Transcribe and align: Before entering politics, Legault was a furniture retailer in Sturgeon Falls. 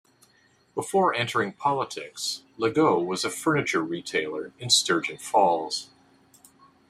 Before 0.73 1.13
entering 1.13 1.53
politics, 1.53 2.41
Legault 2.57 3.05
was 3.05 3.23
a 3.23 3.29
furniture 3.29 3.83
retailer 3.83 4.51
in 4.57 4.71
Sturgeon 4.71 5.19
Falls. 5.19 5.91